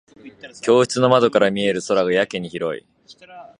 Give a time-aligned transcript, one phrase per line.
[0.63, 2.87] 教室の窓から見える空がやけに広い。